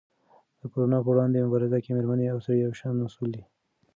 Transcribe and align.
د 0.59 0.61
کرونا 0.71 0.97
په 1.03 1.09
وړاندې 1.11 1.45
مبارزه 1.45 1.77
کې 1.83 1.95
مېرمنې 1.97 2.25
او 2.33 2.39
سړي 2.45 2.59
یو 2.65 2.73
شان 2.79 2.95
مسؤل 3.03 3.29
دي. 3.35 3.43